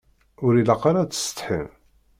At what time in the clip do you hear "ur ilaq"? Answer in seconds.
0.45-0.81